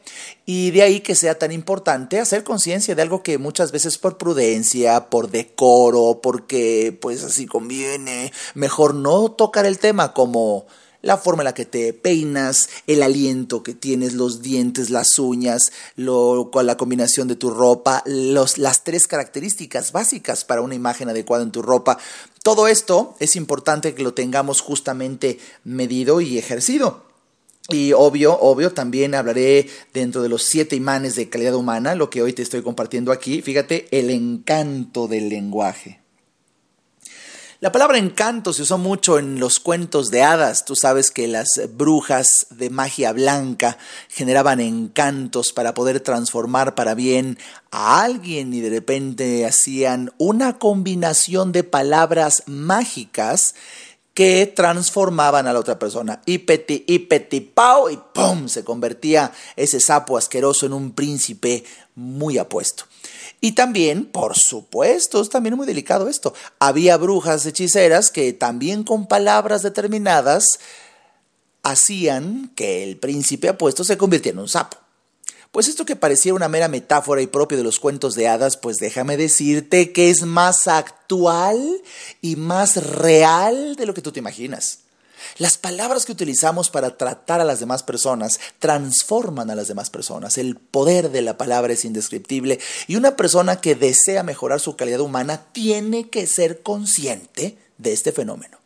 Y 0.46 0.72
de 0.72 0.82
ahí 0.82 1.00
que 1.00 1.16
sea 1.16 1.40
tan 1.40 1.54
importante 1.54 2.20
hacer 2.20 2.44
conciencia 2.44 2.96
de 2.96 3.02
algo 3.02 3.24
que 3.24 3.38
muchas 3.38 3.72
veces 3.72 3.98
por 3.98 4.18
prudencia, 4.18 5.10
por 5.10 5.32
decoro, 5.32 6.20
porque 6.22 6.98
pues 7.00 7.24
así 7.24 7.46
conviene, 7.46 8.34
mejor 8.56 8.96
no 8.96 9.32
tocar 9.32 9.66
el 9.66 9.80
tema 9.80 10.14
como 10.14 10.66
la 11.01 11.18
forma 11.18 11.44
en 11.44 11.46
la 11.46 11.53
que 11.53 11.65
te 11.65 11.94
peinas, 11.94 12.70
el 12.88 13.03
aliento 13.03 13.63
que 13.63 13.74
tienes, 13.74 14.13
los 14.13 14.41
dientes, 14.41 14.89
las 14.89 15.18
uñas, 15.18 15.72
lo, 15.96 16.51
la 16.63 16.77
combinación 16.77 17.27
de 17.27 17.36
tu 17.36 17.50
ropa, 17.50 18.03
los, 18.06 18.58
las 18.58 18.84
tres 18.84 19.08
características 19.08 19.91
básicas 19.91 20.46
para 20.46 20.62
una 20.62 20.75
imagen 20.75 21.10
adecuada 21.10 21.44
en 21.44 21.51
tu 21.51 21.62
ropa. 21.62 21.98
Todo 22.44 22.68
esto 22.68 23.15
es 23.20 23.36
importante 23.36 23.94
que 23.94 24.03
lo 24.03 24.13
tengamos 24.13 24.62
justamente 24.62 25.39
medido 25.63 26.22
y 26.22 26.38
ejercido. 26.38 27.10
Y 27.70 27.94
obvio, 27.94 28.38
obvio, 28.39 28.74
también 28.74 29.13
hablaré 29.13 29.70
dentro 29.94 30.24
de 30.24 30.29
los 30.29 30.41
siete 30.44 30.75
imanes 30.75 31.15
de 31.15 31.29
calidad 31.29 31.53
humana, 31.53 31.94
lo 31.94 32.10
que 32.10 32.24
hoy 32.24 32.34
te 32.34 32.41
estoy 32.41 32.63
compartiendo 32.63 33.12
aquí. 33.12 33.44
Fíjate, 33.44 33.88
el 33.91 34.10
encanto 34.10 35.08
del 35.08 35.29
lenguaje. 35.29 35.99
La 37.62 37.74
palabra 37.74 37.98
encanto 37.98 38.54
se 38.54 38.62
usó 38.62 38.78
mucho 38.78 39.20
en 39.20 39.38
los 39.38 39.60
cuentos 39.60 40.12
de 40.12 40.24
hadas. 40.24 40.63
Tú 40.63 40.78
sabes 40.78 41.12
que 41.12 41.28
las 41.28 41.60
brujas 41.74 42.48
de 42.51 42.70
magia 42.70 43.12
blanca 43.12 43.78
generaban 44.08 44.62
encantos 44.62 45.51
para 45.51 45.74
poder 45.74 46.00
transformar 46.00 46.74
para 46.74 46.96
bien 46.96 47.38
a 47.70 48.01
alguien 48.01 48.54
y 48.54 48.62
de 48.62 48.70
repente 48.70 49.46
hacían 49.46 50.13
una 50.18 50.58
combinación 50.58 51.51
de 51.51 51.66
palabras 51.66 52.44
mágicas 52.46 53.56
que 54.13 54.48
transformaban 54.56 55.46
a 55.46 55.51
la 55.51 55.60
otra 55.60 55.78
persona. 55.78 56.22
Y 56.25 56.38
peti, 56.38 56.86
y 56.88 57.00
peti, 57.00 57.42
pau, 57.42 57.89
y 57.89 58.00
¡pum! 58.13 58.48
Se 58.48 58.63
convertía 58.63 59.34
ese 59.58 59.82
sapo 59.82 60.18
asqueroso 60.18 60.66
en 60.66 60.72
un 60.72 60.94
príncipe 60.94 61.66
muy 61.96 62.38
apuesto. 62.38 62.86
Y 63.41 63.53
también, 63.53 64.05
por 64.05 64.38
supuesto, 64.38 65.22
es 65.22 65.29
también 65.29 65.55
muy 65.55 65.65
delicado 65.65 66.10
esto. 66.10 66.34
Había 66.60 66.98
brujas 66.98 67.46
hechiceras 67.46 68.12
que 68.12 68.34
también 68.34 68.84
con 68.84 69.08
palabras 69.08 69.62
determinadas 69.62 70.46
hacían 71.63 72.51
que 72.55 72.84
el 72.84 72.98
príncipe 72.98 73.50
apuesto 73.50 73.84
se 73.84 73.98
convirtiera 73.98 74.36
en 74.36 74.41
un 74.41 74.50
sapo. 74.50 74.77
Pues 75.51 75.67
esto 75.67 75.86
que 75.86 75.96
parecía 75.96 76.34
una 76.34 76.48
mera 76.48 76.67
metáfora 76.67 77.22
y 77.22 77.27
propio 77.27 77.58
de 77.58 77.63
los 77.63 77.79
cuentos 77.79 78.13
de 78.13 78.27
hadas, 78.27 78.58
pues 78.58 78.77
déjame 78.77 79.17
decirte 79.17 79.91
que 79.91 80.12
es 80.12 80.22
más 80.24 80.67
actual 80.67 81.81
y 82.22 82.36
más 82.36 82.75
real 82.86 83.75
de 83.75 83.86
lo 83.88 83.93
que 83.93 84.01
tú 84.01 84.12
te 84.12 84.19
imaginas. 84.19 84.79
Las 85.38 85.58
palabras 85.58 86.06
que 86.06 86.12
utilizamos 86.12 86.70
para 86.70 86.98
tratar 86.98 87.42
a 87.42 87.46
las 87.46 87.60
demás 87.60 87.84
personas 87.84 88.40
transforman 88.60 89.50
a 89.50 89.56
las 89.56 89.68
demás 89.68 89.90
personas. 89.90 90.38
El 90.38 90.56
poder 90.56 91.12
de 91.12 91.22
la 91.22 91.38
palabra 91.38 91.74
es 91.74 91.86
indescriptible 91.86 92.60
y 92.88 92.96
una 92.96 93.16
persona 93.16 93.62
que 93.62 93.76
desea 93.76 94.24
mejorar 94.24 94.60
su 94.60 94.76
calidad 94.76 95.00
humana 95.00 95.46
tiene 95.52 96.10
que 96.10 96.28
ser 96.28 96.62
consciente 96.62 97.58
de 97.78 97.94
este 97.94 98.12
fenómeno. 98.12 98.60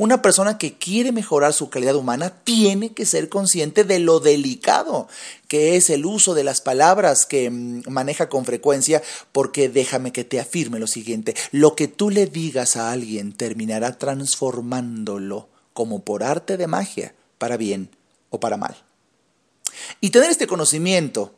Una 0.00 0.22
persona 0.22 0.56
que 0.56 0.78
quiere 0.78 1.12
mejorar 1.12 1.52
su 1.52 1.68
calidad 1.68 1.94
humana 1.94 2.30
tiene 2.42 2.94
que 2.94 3.04
ser 3.04 3.28
consciente 3.28 3.84
de 3.84 3.98
lo 3.98 4.18
delicado 4.18 5.08
que 5.46 5.76
es 5.76 5.90
el 5.90 6.06
uso 6.06 6.32
de 6.32 6.42
las 6.42 6.62
palabras 6.62 7.26
que 7.26 7.50
mm, 7.50 7.82
maneja 7.88 8.30
con 8.30 8.46
frecuencia, 8.46 9.02
porque 9.32 9.68
déjame 9.68 10.10
que 10.10 10.24
te 10.24 10.40
afirme 10.40 10.78
lo 10.78 10.86
siguiente, 10.86 11.34
lo 11.52 11.76
que 11.76 11.86
tú 11.86 12.08
le 12.08 12.24
digas 12.24 12.76
a 12.76 12.92
alguien 12.92 13.34
terminará 13.34 13.98
transformándolo 13.98 15.48
como 15.72 16.04
por 16.04 16.22
arte 16.22 16.56
de 16.56 16.66
magia, 16.66 17.14
para 17.38 17.56
bien 17.56 17.90
o 18.30 18.40
para 18.40 18.56
mal. 18.56 18.76
Y 20.00 20.10
tener 20.10 20.30
este 20.30 20.46
conocimiento 20.46 21.34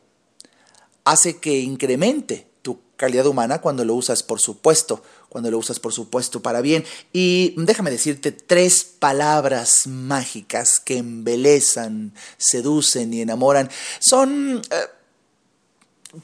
hace 1.05 1.39
que 1.39 1.61
incremente 1.61 2.47
tu 2.63 2.81
calidad 2.97 3.27
humana 3.27 3.61
cuando 3.61 3.85
lo 3.85 3.95
usas, 3.95 4.23
por 4.23 4.41
supuesto, 4.41 5.03
cuando 5.29 5.51
lo 5.51 5.59
usas, 5.59 5.81
por 5.81 5.93
supuesto, 5.93 6.43
para 6.43 6.61
bien. 6.61 6.85
Y 7.13 7.55
déjame 7.57 7.91
decirte 7.91 8.33
tres 8.33 8.85
palabras 8.85 9.87
mágicas 9.87 10.79
que 10.79 10.99
embelezan, 10.99 12.15
seducen 12.37 13.13
y 13.15 13.23
enamoran. 13.23 13.71
Son... 13.99 14.63
Eh, 14.71 16.23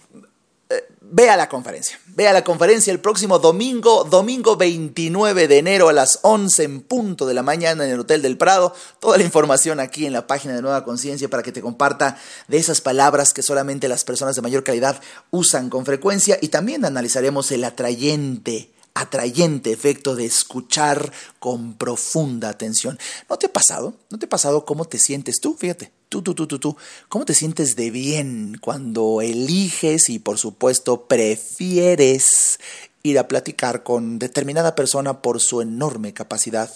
ve 1.10 1.30
a 1.30 1.36
la 1.36 1.48
conferencia. 1.48 1.98
Ve 2.06 2.28
a 2.28 2.32
la 2.32 2.44
conferencia 2.44 2.92
el 2.92 3.00
próximo 3.00 3.38
domingo, 3.38 4.04
domingo 4.04 4.56
29 4.56 5.48
de 5.48 5.58
enero 5.58 5.88
a 5.88 5.92
las 5.92 6.20
11 6.22 6.64
en 6.64 6.80
punto 6.80 7.26
de 7.26 7.34
la 7.34 7.42
mañana 7.42 7.84
en 7.84 7.90
el 7.90 8.00
Hotel 8.00 8.22
del 8.22 8.36
Prado. 8.36 8.74
Toda 9.00 9.18
la 9.18 9.24
información 9.24 9.80
aquí 9.80 10.06
en 10.06 10.12
la 10.12 10.26
página 10.26 10.54
de 10.54 10.62
Nueva 10.62 10.84
Conciencia 10.84 11.28
para 11.28 11.42
que 11.42 11.52
te 11.52 11.62
comparta 11.62 12.18
de 12.48 12.58
esas 12.58 12.80
palabras 12.80 13.32
que 13.32 13.42
solamente 13.42 13.88
las 13.88 14.04
personas 14.04 14.36
de 14.36 14.42
mayor 14.42 14.64
calidad 14.64 15.00
usan 15.30 15.70
con 15.70 15.84
frecuencia 15.84 16.38
y 16.40 16.48
también 16.48 16.84
analizaremos 16.84 17.50
el 17.52 17.64
atrayente 17.64 18.72
atrayente 19.00 19.72
efecto 19.72 20.16
de 20.16 20.26
escuchar 20.26 21.12
con 21.38 21.74
profunda 21.74 22.48
atención. 22.48 22.98
¿No 23.28 23.38
te 23.38 23.46
ha 23.46 23.52
pasado? 23.52 23.94
¿No 24.10 24.18
te 24.18 24.26
ha 24.26 24.28
pasado 24.28 24.64
cómo 24.64 24.84
te 24.84 24.98
sientes 24.98 25.40
tú? 25.40 25.54
Fíjate, 25.54 25.92
tú, 26.08 26.22
tú, 26.22 26.34
tú, 26.34 26.46
tú, 26.46 26.58
tú. 26.58 26.76
¿Cómo 27.08 27.24
te 27.24 27.34
sientes 27.34 27.76
de 27.76 27.90
bien 27.90 28.58
cuando 28.60 29.20
eliges 29.20 30.08
y 30.08 30.18
por 30.18 30.38
supuesto 30.38 31.06
prefieres 31.06 32.58
ir 33.02 33.18
a 33.18 33.28
platicar 33.28 33.84
con 33.84 34.18
determinada 34.18 34.74
persona 34.74 35.22
por 35.22 35.40
su 35.40 35.60
enorme 35.60 36.12
capacidad 36.12 36.70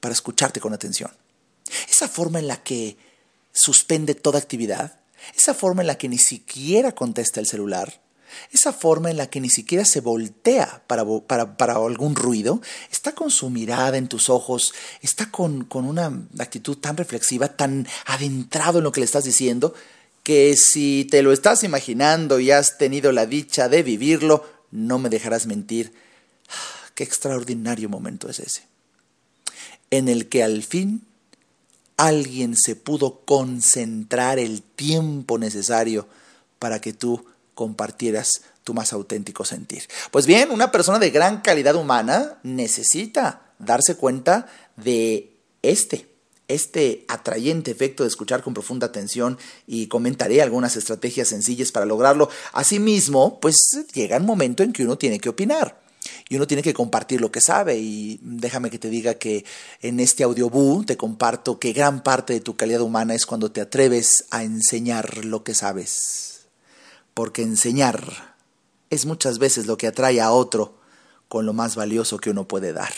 para 0.00 0.12
escucharte 0.12 0.60
con 0.60 0.74
atención? 0.74 1.10
Esa 1.88 2.08
forma 2.08 2.38
en 2.38 2.48
la 2.48 2.62
que 2.62 2.96
suspende 3.52 4.14
toda 4.14 4.38
actividad, 4.38 5.00
esa 5.36 5.54
forma 5.54 5.82
en 5.82 5.86
la 5.88 5.98
que 5.98 6.08
ni 6.08 6.18
siquiera 6.18 6.92
contesta 6.92 7.40
el 7.40 7.46
celular, 7.46 8.00
esa 8.52 8.72
forma 8.72 9.10
en 9.10 9.16
la 9.16 9.28
que 9.28 9.40
ni 9.40 9.48
siquiera 9.48 9.84
se 9.84 10.00
voltea 10.00 10.82
para, 10.86 11.02
algún 11.74 12.16
ruido, 12.16 12.60
está 12.90 13.14
con 13.14 13.30
su 13.30 13.50
mirada 13.50 13.96
en 13.96 14.08
tus 14.08 14.28
ojos, 14.30 14.74
está 15.02 15.30
con, 15.30 15.64
con 15.64 15.86
una 15.86 16.12
actitud 16.38 16.76
tan 16.78 16.96
reflexiva, 16.96 17.56
tan 17.56 17.86
adentrado 18.06 18.78
en 18.78 18.84
lo 18.84 18.92
que 18.92 19.00
le 19.00 19.06
estás 19.06 19.24
diciendo, 19.24 19.74
que 20.22 20.54
si 20.56 21.06
te 21.10 21.22
lo 21.22 21.32
estás 21.32 21.62
imaginando 21.62 22.40
y 22.40 22.50
has 22.50 22.78
tenido 22.78 23.12
la 23.12 23.26
dicha 23.26 23.68
de 23.68 23.82
vivirlo, 23.82 24.44
no 24.70 24.98
me 24.98 25.08
dejarás 25.08 25.46
mentir. 25.46 25.92
Qué 26.94 27.04
extraordinario 27.04 27.88
momento 27.88 28.28
es 28.28 28.40
ese, 28.40 28.62
en 29.90 30.08
el 30.08 30.28
que 30.28 30.42
al 30.42 30.62
fin 30.62 31.02
alguien 31.96 32.56
se 32.56 32.76
pudo 32.76 33.20
concentrar 33.24 34.38
el 34.38 34.62
tiempo 34.62 35.38
necesario 35.38 36.08
para 36.58 36.80
que 36.80 36.92
tú 36.92 37.24
compartieras 37.56 38.42
tu 38.62 38.74
más 38.74 38.92
auténtico 38.92 39.44
sentir. 39.44 39.84
Pues 40.12 40.26
bien, 40.26 40.50
una 40.50 40.70
persona 40.70 41.00
de 41.00 41.10
gran 41.10 41.40
calidad 41.40 41.74
humana 41.74 42.38
necesita 42.42 43.50
darse 43.58 43.96
cuenta 43.96 44.46
de 44.76 45.32
este, 45.62 46.06
este 46.48 47.06
atrayente 47.08 47.70
efecto 47.70 48.02
de 48.02 48.10
escuchar 48.10 48.42
con 48.42 48.52
profunda 48.52 48.86
atención 48.86 49.38
y 49.66 49.86
comentaré 49.86 50.42
algunas 50.42 50.76
estrategias 50.76 51.28
sencillas 51.28 51.72
para 51.72 51.86
lograrlo. 51.86 52.28
Asimismo, 52.52 53.40
pues 53.40 53.56
llega 53.94 54.18
un 54.18 54.26
momento 54.26 54.62
en 54.62 54.74
que 54.74 54.84
uno 54.84 54.98
tiene 54.98 55.18
que 55.18 55.30
opinar. 55.30 55.80
Y 56.28 56.36
uno 56.36 56.46
tiene 56.46 56.62
que 56.62 56.74
compartir 56.74 57.20
lo 57.20 57.32
que 57.32 57.40
sabe. 57.40 57.78
Y 57.78 58.20
déjame 58.22 58.70
que 58.70 58.78
te 58.78 58.90
diga 58.90 59.14
que 59.14 59.44
en 59.80 59.98
este 59.98 60.24
audioboo 60.24 60.84
te 60.84 60.96
comparto 60.96 61.58
que 61.58 61.72
gran 61.72 62.02
parte 62.02 62.34
de 62.34 62.40
tu 62.40 62.54
calidad 62.54 62.82
humana 62.82 63.14
es 63.14 63.26
cuando 63.26 63.50
te 63.50 63.60
atreves 63.62 64.26
a 64.30 64.44
enseñar 64.44 65.24
lo 65.24 65.42
que 65.42 65.54
sabes 65.54 66.35
porque 67.16 67.40
enseñar 67.40 68.36
es 68.90 69.06
muchas 69.06 69.38
veces 69.38 69.64
lo 69.66 69.78
que 69.78 69.86
atrae 69.86 70.20
a 70.20 70.32
otro 70.32 70.74
con 71.28 71.46
lo 71.46 71.54
más 71.54 71.74
valioso 71.74 72.18
que 72.18 72.28
uno 72.28 72.46
puede 72.46 72.74
dar. 72.74 72.92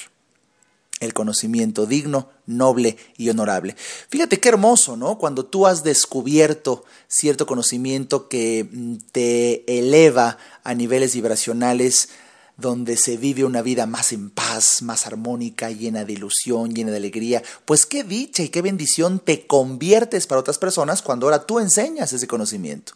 El 0.99 1.15
conocimiento 1.15 1.87
digno, 1.87 2.29
noble 2.45 2.97
y 3.17 3.29
honorable. 3.29 3.77
Fíjate 4.09 4.41
qué 4.41 4.49
hermoso, 4.49 4.97
¿no? 4.97 5.19
Cuando 5.19 5.45
tú 5.45 5.69
has 5.69 5.85
descubierto 5.85 6.85
cierto 7.07 7.47
conocimiento 7.47 8.29
que 8.29 8.69
mm, 8.69 8.97
te 9.13 9.79
eleva 9.79 10.37
a 10.65 10.75
niveles 10.75 11.15
vibracionales 11.15 12.09
donde 12.57 12.97
se 12.97 13.19
vive 13.19 13.45
una 13.45 13.63
vida 13.63 13.87
más 13.87 14.13
en 14.13 14.31
paz, 14.31 14.83
más 14.83 15.07
armónica, 15.07 15.71
llena 15.71 16.05
de 16.05 16.15
ilusión, 16.15 16.75
llena 16.75 16.91
de 16.91 16.97
alegría, 16.97 17.45
pues 17.65 17.87
qué 17.87 18.03
dicha 18.03 18.43
y 18.43 18.49
qué 18.49 18.63
bendición 18.63 19.21
te 19.21 19.47
conviertes 19.47 20.27
para 20.27 20.41
otras 20.41 20.59
personas 20.59 21.03
cuando 21.03 21.27
ahora 21.27 21.47
tú 21.47 21.61
enseñas 21.61 22.13
ese 22.13 22.27
conocimiento. 22.27 22.95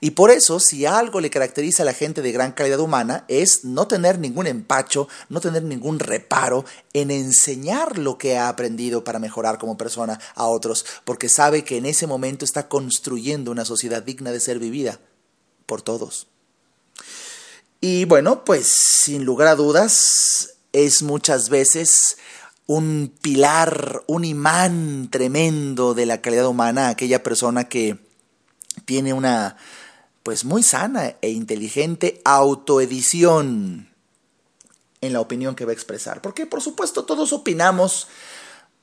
Y 0.00 0.12
por 0.12 0.30
eso, 0.30 0.60
si 0.60 0.86
algo 0.86 1.20
le 1.20 1.30
caracteriza 1.30 1.82
a 1.82 1.86
la 1.86 1.92
gente 1.92 2.22
de 2.22 2.32
gran 2.32 2.52
calidad 2.52 2.80
humana, 2.80 3.24
es 3.28 3.64
no 3.64 3.88
tener 3.88 4.18
ningún 4.18 4.46
empacho, 4.46 5.08
no 5.28 5.40
tener 5.40 5.62
ningún 5.62 5.98
reparo 5.98 6.64
en 6.92 7.10
enseñar 7.10 7.98
lo 7.98 8.18
que 8.18 8.36
ha 8.36 8.48
aprendido 8.48 9.02
para 9.02 9.18
mejorar 9.18 9.58
como 9.58 9.76
persona 9.76 10.20
a 10.34 10.46
otros, 10.46 10.86
porque 11.04 11.28
sabe 11.28 11.64
que 11.64 11.78
en 11.78 11.86
ese 11.86 12.06
momento 12.06 12.44
está 12.44 12.68
construyendo 12.68 13.50
una 13.50 13.64
sociedad 13.64 14.02
digna 14.02 14.30
de 14.30 14.40
ser 14.40 14.58
vivida 14.58 15.00
por 15.66 15.82
todos. 15.82 16.28
Y 17.80 18.04
bueno, 18.04 18.44
pues 18.44 18.66
sin 18.66 19.24
lugar 19.24 19.48
a 19.48 19.54
dudas, 19.54 20.54
es 20.72 21.02
muchas 21.02 21.48
veces 21.48 22.18
un 22.66 23.14
pilar, 23.22 24.02
un 24.06 24.24
imán 24.24 25.08
tremendo 25.10 25.94
de 25.94 26.06
la 26.06 26.20
calidad 26.20 26.46
humana, 26.46 26.88
aquella 26.88 27.22
persona 27.22 27.68
que 27.68 27.98
tiene 28.84 29.12
una 29.12 29.56
pues 30.28 30.44
muy 30.44 30.62
sana 30.62 31.16
e 31.22 31.30
inteligente 31.30 32.20
autoedición 32.22 33.88
en 35.00 35.12
la 35.14 35.22
opinión 35.22 35.54
que 35.54 35.64
va 35.64 35.70
a 35.70 35.72
expresar. 35.72 36.20
Porque 36.20 36.44
por 36.44 36.60
supuesto 36.60 37.06
todos 37.06 37.32
opinamos 37.32 38.08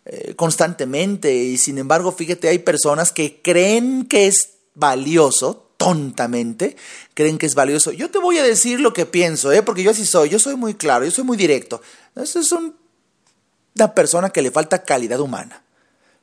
eh, 0.06 0.34
constantemente 0.36 1.32
y 1.36 1.60
sin 1.60 1.78
embargo 1.78 2.12
fíjate 2.12 2.48
hay 2.50 2.58
personas 2.58 3.12
que 3.12 3.44
creen 3.44 4.08
que 4.08 4.26
es 4.26 4.54
valioso 4.74 5.70
tontamente 5.78 6.78
creen 7.14 7.38
que 7.38 7.46
es 7.46 7.54
valioso. 7.54 7.92
Yo 7.92 8.10
te 8.10 8.18
voy 8.18 8.40
a 8.40 8.44
decir 8.44 8.80
lo 8.80 8.92
que 8.92 9.06
pienso, 9.06 9.52
¿eh? 9.52 9.62
porque 9.62 9.84
yo 9.84 9.92
así 9.92 10.04
soy, 10.04 10.30
yo 10.30 10.40
soy 10.40 10.56
muy 10.56 10.74
claro, 10.74 11.06
yo 11.06 11.12
soy 11.12 11.26
muy 11.26 11.38
directo. 11.38 11.80
Eso 12.16 12.40
es 12.40 12.52
una 12.52 13.94
persona 13.94 14.32
que 14.32 14.42
le 14.42 14.50
falta 14.50 14.82
calidad 14.82 15.20
humana. 15.20 15.62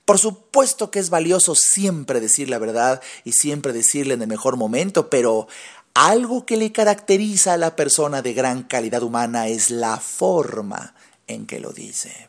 Por 0.05 0.19
supuesto 0.19 0.91
que 0.91 0.99
es 0.99 1.11
valioso 1.11 1.55
siempre 1.55 2.21
decir 2.21 2.51
la 2.51 2.59
verdad 2.59 3.01
y 3.25 3.33
siempre 3.33 3.73
decirle 3.73 4.15
en 4.15 4.23
el 4.23 4.29
mejor 4.29 4.57
momento, 4.57 5.09
pero 5.09 5.47
algo 5.95 6.47
que 6.47 6.57
le 6.57 6.73
caracteriza 6.73 7.53
a 7.53 7.59
la 7.59 7.77
persona 7.77 8.23
de 8.23 8.35
gran 8.35 8.65
calidad 8.65 9.03
humana 9.03 9.49
es 9.49 9.71
la 9.71 9.99
forma 9.99 10.95
en 11.27 11.47
que 11.47 11.61
lo 11.61 11.73
dice. 11.73 12.29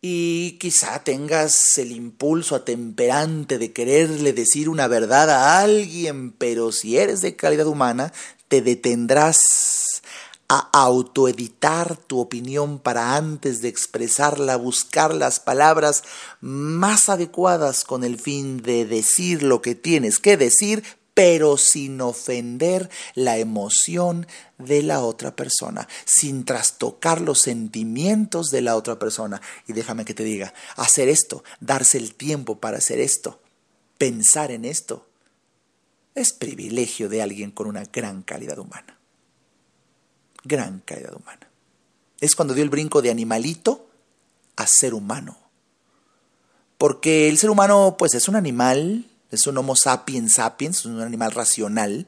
Y 0.00 0.58
quizá 0.60 1.02
tengas 1.02 1.76
el 1.76 1.90
impulso 1.90 2.54
atemperante 2.54 3.58
de 3.58 3.72
quererle 3.72 4.32
decir 4.32 4.68
una 4.68 4.86
verdad 4.86 5.28
a 5.28 5.60
alguien, 5.60 6.30
pero 6.30 6.70
si 6.70 6.98
eres 6.98 7.20
de 7.20 7.34
calidad 7.34 7.66
humana, 7.66 8.12
te 8.46 8.62
detendrás 8.62 9.38
a 10.48 10.70
autoeditar 10.72 11.98
tu 11.98 12.20
opinión 12.20 12.78
para 12.78 13.16
antes 13.16 13.60
de 13.60 13.68
expresarla, 13.68 14.56
buscar 14.56 15.12
las 15.12 15.40
palabras 15.40 16.04
más 16.40 17.10
adecuadas 17.10 17.84
con 17.84 18.02
el 18.02 18.18
fin 18.18 18.62
de 18.62 18.86
decir 18.86 19.42
lo 19.42 19.60
que 19.60 19.74
tienes 19.74 20.18
que 20.18 20.38
decir, 20.38 20.84
pero 21.12 21.58
sin 21.58 22.00
ofender 22.00 22.88
la 23.14 23.36
emoción 23.36 24.26
de 24.56 24.82
la 24.82 25.00
otra 25.00 25.36
persona, 25.36 25.86
sin 26.06 26.44
trastocar 26.44 27.20
los 27.20 27.40
sentimientos 27.40 28.50
de 28.50 28.62
la 28.62 28.76
otra 28.76 28.98
persona. 28.98 29.42
Y 29.66 29.74
déjame 29.74 30.06
que 30.06 30.14
te 30.14 30.24
diga, 30.24 30.54
hacer 30.76 31.08
esto, 31.08 31.44
darse 31.60 31.98
el 31.98 32.14
tiempo 32.14 32.58
para 32.58 32.78
hacer 32.78 33.00
esto, 33.00 33.38
pensar 33.98 34.50
en 34.50 34.64
esto, 34.64 35.06
es 36.14 36.32
privilegio 36.32 37.08
de 37.08 37.20
alguien 37.20 37.50
con 37.50 37.66
una 37.66 37.84
gran 37.84 38.22
calidad 38.22 38.58
humana 38.58 38.97
gran 40.48 40.82
calidad 40.84 41.14
humana. 41.14 41.48
Es 42.20 42.34
cuando 42.34 42.54
dio 42.54 42.64
el 42.64 42.70
brinco 42.70 43.02
de 43.02 43.10
animalito 43.10 43.86
a 44.56 44.66
ser 44.66 44.94
humano. 44.94 45.36
Porque 46.78 47.28
el 47.28 47.38
ser 47.38 47.50
humano, 47.50 47.96
pues 47.98 48.14
es 48.14 48.28
un 48.28 48.36
animal, 48.36 49.04
es 49.30 49.46
un 49.46 49.58
Homo 49.58 49.76
sapiens 49.76 50.34
sapiens, 50.34 50.78
es 50.78 50.86
un 50.86 51.00
animal 51.00 51.32
racional. 51.32 52.06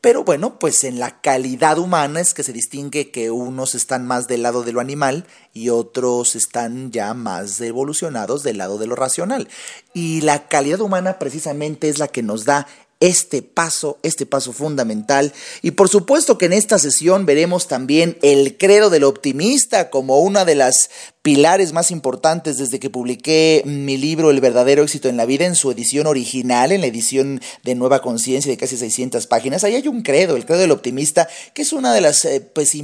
Pero 0.00 0.22
bueno, 0.22 0.58
pues 0.58 0.84
en 0.84 1.00
la 1.00 1.20
calidad 1.20 1.78
humana 1.78 2.20
es 2.20 2.32
que 2.32 2.42
se 2.44 2.52
distingue 2.52 3.10
que 3.10 3.30
unos 3.30 3.74
están 3.74 4.06
más 4.06 4.28
del 4.28 4.42
lado 4.42 4.62
de 4.62 4.72
lo 4.72 4.80
animal 4.80 5.26
y 5.52 5.70
otros 5.70 6.36
están 6.36 6.92
ya 6.92 7.12
más 7.14 7.60
evolucionados 7.60 8.42
del 8.42 8.58
lado 8.58 8.78
de 8.78 8.86
lo 8.86 8.94
racional. 8.94 9.48
Y 9.94 10.20
la 10.20 10.46
calidad 10.48 10.80
humana 10.80 11.18
precisamente 11.18 11.88
es 11.88 11.98
la 11.98 12.08
que 12.08 12.22
nos 12.22 12.44
da 12.44 12.68
este 13.00 13.42
paso, 13.42 13.98
este 14.02 14.26
paso 14.26 14.52
fundamental. 14.52 15.32
Y 15.62 15.72
por 15.72 15.88
supuesto 15.88 16.38
que 16.38 16.46
en 16.46 16.52
esta 16.52 16.78
sesión 16.78 17.26
veremos 17.26 17.68
también 17.68 18.18
el 18.22 18.56
credo 18.56 18.90
del 18.90 19.04
optimista 19.04 19.90
como 19.90 20.20
una 20.20 20.44
de 20.44 20.54
las 20.54 20.90
pilares 21.26 21.72
más 21.72 21.90
importantes 21.90 22.56
desde 22.56 22.78
que 22.78 22.88
publiqué 22.88 23.62
mi 23.64 23.96
libro 23.96 24.30
El 24.30 24.40
verdadero 24.40 24.84
éxito 24.84 25.08
en 25.08 25.16
la 25.16 25.26
vida 25.26 25.44
en 25.44 25.56
su 25.56 25.72
edición 25.72 26.06
original, 26.06 26.70
en 26.70 26.82
la 26.82 26.86
edición 26.86 27.40
de 27.64 27.74
Nueva 27.74 28.00
Conciencia 28.00 28.48
de 28.48 28.56
casi 28.56 28.76
600 28.76 29.26
páginas. 29.26 29.64
Ahí 29.64 29.74
hay 29.74 29.88
un 29.88 30.02
credo, 30.02 30.36
el 30.36 30.46
credo 30.46 30.60
del 30.60 30.70
optimista, 30.70 31.28
que 31.52 31.62
es 31.62 31.72
una 31.72 31.92
de 31.92 32.00
las 32.00 32.24
eh, 32.24 32.40
pues, 32.40 32.76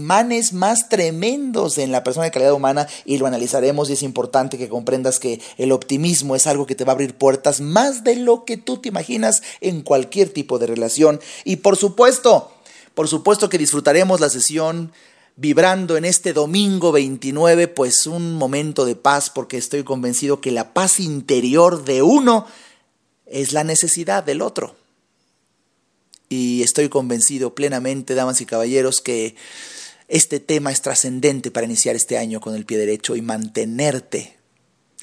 más 0.53 0.89
tremendos 0.89 1.79
en 1.79 1.93
la 1.93 2.03
persona 2.03 2.25
de 2.25 2.33
calidad 2.33 2.53
humana 2.53 2.89
y 3.05 3.19
lo 3.19 3.27
analizaremos 3.27 3.89
y 3.89 3.93
es 3.93 4.03
importante 4.03 4.59
que 4.59 4.69
comprendas 4.69 5.21
que 5.21 5.41
el 5.57 5.71
optimismo 5.71 6.35
es 6.35 6.49
algo 6.49 6.67
que 6.67 6.75
te 6.75 6.85
va 6.85 6.93
a 6.93 6.95
abrir 6.95 7.15
puertas 7.15 7.61
más 7.61 8.03
de 8.03 8.17
lo 8.17 8.45
que 8.45 8.57
tú 8.57 8.79
te 8.79 8.89
imaginas 8.89 9.43
en 9.61 9.83
cualquier 9.83 10.02
tipo 10.09 10.59
de 10.59 10.67
relación. 10.67 11.21
Y 11.45 11.57
por 11.57 11.77
supuesto, 11.77 12.53
por 12.95 13.09
supuesto 13.09 13.49
que 13.49 13.59
disfrutaremos 13.59 14.21
la 14.21 14.31
sesión 14.31 14.93
vibrando 15.37 15.97
en 15.97 16.05
este 16.05 16.33
domingo 16.33 16.93
29, 16.93 17.69
pues 17.69 18.07
un 18.07 18.35
momento 18.35 18.85
de 18.85 18.97
paz, 18.97 19.31
porque 19.31 19.57
estoy 19.57 19.83
convencido 19.83 20.41
que 20.41 20.51
la 20.51 20.75
paz 20.75 21.01
interior 21.01 21.85
de 21.85 22.03
uno 22.03 22.47
es 23.27 23.53
la 23.53 23.65
necesidad 23.65 24.25
del 24.25 24.43
otro. 24.43 24.77
Y 26.29 26.63
estoy 26.63 26.89
convencido 26.89 27.55
plenamente, 27.55 28.15
damas 28.15 28.41
y 28.41 28.47
caballeros, 28.47 29.01
que 29.01 29.37
este 30.09 30.41
tema 30.41 30.71
es 30.71 30.83
trascendente 30.83 31.51
para 31.51 31.67
iniciar 31.67 31.97
este 31.97 32.19
año 32.19 32.41
con 32.41 32.55
el 32.55 32.67
pie 32.67 32.79
derecho 32.79 33.17
y 33.17 33.23
mantenerte 33.23 34.42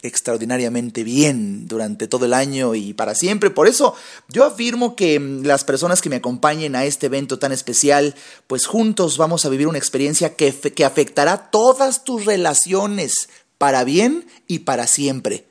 extraordinariamente 0.02 1.04
bien 1.04 1.68
durante 1.68 2.08
todo 2.08 2.26
el 2.26 2.34
año 2.34 2.76
y 2.76 2.94
para 2.94 3.16
siempre. 3.16 3.50
Por 3.50 3.68
eso 3.68 3.96
yo 4.30 4.46
afirmo 4.46 4.96
que 4.96 5.20
mm, 5.20 5.44
las 5.44 5.64
personas 5.64 6.02
que 6.02 6.10
me 6.10 6.18
acompañen 6.18 6.76
a 6.76 6.86
este 6.86 7.08
evento 7.08 7.40
tan 7.40 7.52
especial, 7.52 8.16
pues 8.48 8.66
juntos 8.66 9.18
vamos 9.18 9.46
a 9.46 9.50
vivir 9.50 9.68
una 9.68 9.78
experiencia 9.78 10.36
que, 10.36 10.54
que 10.54 10.86
afectará 10.86 11.50
todas 11.52 12.04
tus 12.04 12.26
relaciones 12.26 13.30
para 13.58 13.84
bien 13.84 14.28
y 14.48 14.60
para 14.60 14.88
siempre. 14.88 15.48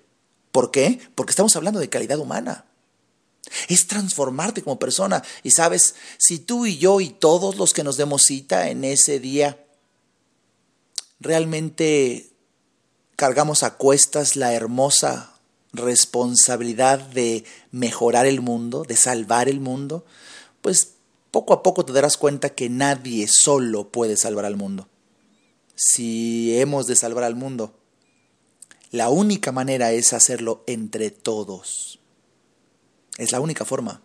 ¿Por 0.52 0.70
qué? 0.70 0.98
Porque 1.14 1.30
estamos 1.30 1.54
hablando 1.56 1.80
de 1.80 1.90
calidad 1.90 2.18
humana. 2.18 2.64
Es 3.68 3.86
transformarte 3.86 4.62
como 4.62 4.78
persona. 4.78 5.22
Y 5.42 5.52
sabes, 5.52 5.94
si 6.18 6.38
tú 6.38 6.66
y 6.66 6.78
yo 6.78 7.00
y 7.00 7.10
todos 7.10 7.56
los 7.56 7.72
que 7.72 7.84
nos 7.84 7.96
demos 7.96 8.22
cita 8.24 8.70
en 8.70 8.84
ese 8.84 9.20
día 9.20 9.58
realmente 11.20 12.27
cargamos 13.18 13.64
a 13.64 13.74
cuestas 13.74 14.36
la 14.36 14.54
hermosa 14.54 15.34
responsabilidad 15.72 17.00
de 17.00 17.44
mejorar 17.72 18.26
el 18.26 18.40
mundo, 18.40 18.84
de 18.84 18.94
salvar 18.94 19.48
el 19.48 19.58
mundo, 19.58 20.06
pues 20.62 20.92
poco 21.32 21.52
a 21.52 21.64
poco 21.64 21.84
te 21.84 21.92
darás 21.92 22.16
cuenta 22.16 22.50
que 22.50 22.68
nadie 22.70 23.26
solo 23.28 23.88
puede 23.88 24.16
salvar 24.16 24.44
al 24.44 24.54
mundo. 24.54 24.88
Si 25.74 26.56
hemos 26.60 26.86
de 26.86 26.94
salvar 26.94 27.24
al 27.24 27.34
mundo, 27.34 27.74
la 28.92 29.08
única 29.08 29.50
manera 29.50 29.90
es 29.90 30.12
hacerlo 30.12 30.62
entre 30.68 31.10
todos. 31.10 31.98
Es 33.16 33.32
la 33.32 33.40
única 33.40 33.64
forma. 33.64 34.00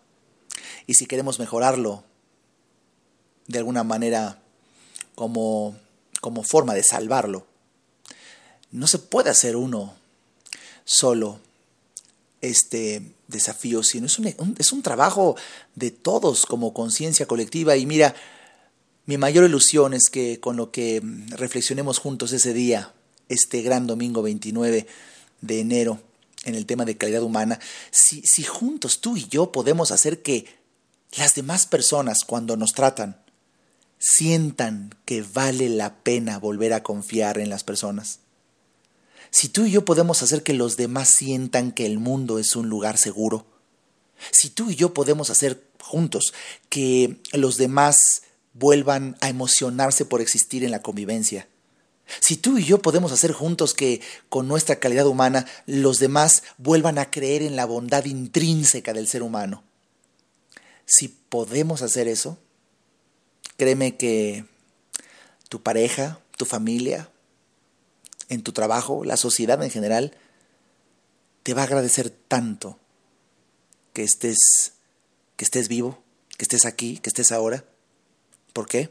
Y 0.87 0.95
si 0.95 1.05
queremos 1.05 1.37
mejorarlo 1.37 2.03
de 3.45 3.59
alguna 3.59 3.83
manera 3.83 4.41
como, 5.13 5.75
como 6.19 6.41
forma 6.41 6.73
de 6.73 6.81
salvarlo, 6.81 7.52
no 8.73 8.87
se 8.87 8.97
puede 8.97 9.29
hacer 9.29 9.55
uno 9.55 9.93
solo 10.83 11.39
este 12.41 13.13
desafío, 13.27 13.83
sino 13.83 14.07
es 14.07 14.19
un, 14.19 14.55
es 14.57 14.73
un 14.73 14.81
trabajo 14.81 15.37
de 15.75 15.91
todos 15.91 16.45
como 16.45 16.73
conciencia 16.73 17.27
colectiva. 17.27 17.77
Y 17.77 17.85
mira, 17.85 18.15
mi 19.05 19.17
mayor 19.17 19.45
ilusión 19.45 19.93
es 19.93 20.09
que 20.11 20.39
con 20.39 20.57
lo 20.57 20.71
que 20.71 21.01
reflexionemos 21.29 21.99
juntos 21.99 22.33
ese 22.33 22.51
día, 22.53 22.91
este 23.29 23.61
gran 23.61 23.85
domingo 23.85 24.23
29 24.23 24.87
de 25.41 25.59
enero, 25.59 26.01
en 26.43 26.55
el 26.55 26.65
tema 26.65 26.83
de 26.83 26.97
calidad 26.97 27.21
humana, 27.21 27.59
si, 27.91 28.21
si 28.23 28.43
juntos 28.43 29.01
tú 29.01 29.15
y 29.15 29.27
yo 29.27 29.51
podemos 29.51 29.91
hacer 29.91 30.23
que 30.23 30.45
las 31.15 31.35
demás 31.35 31.67
personas 31.67 32.25
cuando 32.25 32.57
nos 32.57 32.73
tratan 32.73 33.21
sientan 33.99 34.95
que 35.05 35.21
vale 35.21 35.69
la 35.69 35.95
pena 35.95 36.39
volver 36.39 36.73
a 36.73 36.83
confiar 36.83 37.37
en 37.37 37.49
las 37.49 37.63
personas 37.63 38.19
si 39.33 39.49
tú 39.49 39.65
y 39.65 39.71
yo 39.71 39.83
podemos 39.83 40.21
hacer 40.21 40.43
que 40.43 40.53
los 40.53 40.77
demás 40.77 41.09
sientan 41.17 41.71
que 41.71 41.87
el 41.87 41.97
mundo 41.97 42.37
es 42.37 42.55
un 42.55 42.69
lugar 42.69 42.99
seguro, 42.99 43.47
si 44.31 44.51
tú 44.51 44.69
y 44.69 44.75
yo 44.75 44.93
podemos 44.93 45.31
hacer 45.31 45.63
juntos 45.81 46.35
que 46.69 47.17
los 47.31 47.57
demás 47.57 47.97
vuelvan 48.53 49.17
a 49.21 49.29
emocionarse 49.29 50.05
por 50.05 50.21
existir 50.21 50.63
en 50.63 50.69
la 50.69 50.83
convivencia, 50.83 51.47
si 52.19 52.37
tú 52.37 52.59
y 52.59 52.63
yo 52.63 52.83
podemos 52.83 53.11
hacer 53.11 53.31
juntos 53.31 53.73
que 53.73 54.01
con 54.29 54.47
nuestra 54.47 54.75
calidad 54.75 55.07
humana 55.07 55.47
los 55.65 55.97
demás 55.97 56.43
vuelvan 56.59 56.99
a 56.99 57.09
creer 57.09 57.41
en 57.41 57.55
la 57.55 57.65
bondad 57.65 58.05
intrínseca 58.05 58.93
del 58.93 59.07
ser 59.07 59.23
humano, 59.23 59.63
si 60.85 61.07
podemos 61.07 61.81
hacer 61.81 62.07
eso, 62.07 62.37
créeme 63.57 63.97
que 63.97 64.45
tu 65.49 65.63
pareja, 65.63 66.19
tu 66.37 66.45
familia, 66.45 67.09
en 68.29 68.43
tu 68.43 68.51
trabajo, 68.51 69.03
la 69.03 69.17
sociedad 69.17 69.61
en 69.63 69.69
general, 69.69 70.13
te 71.43 71.53
va 71.53 71.61
a 71.61 71.65
agradecer 71.65 72.09
tanto 72.09 72.79
que 73.93 74.03
estés, 74.03 74.73
que 75.35 75.45
estés 75.45 75.67
vivo, 75.67 76.01
que 76.37 76.43
estés 76.43 76.65
aquí, 76.65 76.97
que 76.97 77.09
estés 77.09 77.31
ahora. 77.31 77.63
¿Por 78.53 78.67
qué? 78.67 78.89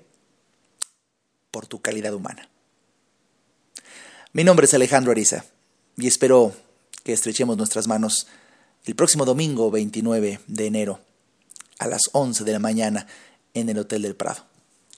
Por 1.50 1.66
tu 1.66 1.80
calidad 1.80 2.14
humana. 2.14 2.48
Mi 4.32 4.44
nombre 4.44 4.66
es 4.66 4.74
Alejandro 4.74 5.12
Ariza 5.12 5.44
y 5.96 6.06
espero 6.06 6.54
que 7.04 7.12
estrechemos 7.12 7.56
nuestras 7.56 7.86
manos 7.86 8.26
el 8.84 8.94
próximo 8.94 9.24
domingo 9.24 9.70
29 9.70 10.40
de 10.46 10.66
enero 10.66 11.00
a 11.78 11.86
las 11.86 12.02
11 12.12 12.44
de 12.44 12.52
la 12.52 12.58
mañana 12.58 13.06
en 13.54 13.68
el 13.68 13.78
Hotel 13.78 14.02
del 14.02 14.16
Prado. 14.16 14.44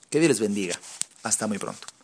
Que 0.09 0.19
Dios 0.19 0.29
les 0.29 0.39
bendiga. 0.39 0.79
Hasta 1.23 1.47
muy 1.47 1.57
pronto. 1.57 1.94